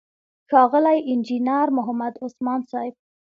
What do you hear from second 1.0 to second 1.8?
انجينر